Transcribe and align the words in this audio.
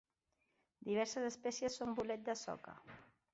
Diverses 0.87 1.27
espècies 1.27 1.77
són 1.81 1.93
bolet 2.01 2.25
de 2.31 2.37
soca. 2.47 2.75